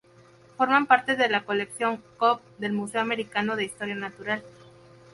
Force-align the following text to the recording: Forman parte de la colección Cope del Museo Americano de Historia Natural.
Forman 0.57 0.87
parte 0.87 1.15
de 1.15 1.29
la 1.29 1.45
colección 1.45 2.01
Cope 2.17 2.43
del 2.57 2.73
Museo 2.73 3.01
Americano 3.01 3.55
de 3.55 3.65
Historia 3.65 3.93
Natural. 3.93 4.43